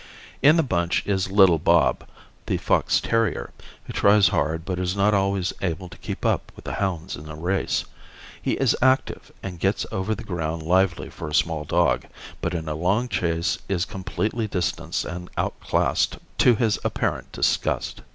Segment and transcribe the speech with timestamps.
[0.41, 2.07] In the bunch is little Bob,
[2.47, 3.51] the fox terrier,
[3.83, 7.29] who tries hard but is not always able to keep up with the hounds in
[7.29, 7.85] a race.
[8.41, 12.05] He is active and gets over the ground lively for a small dog,
[12.41, 18.01] but in a long chase is completely distanced and outclassed to his apparent disgust.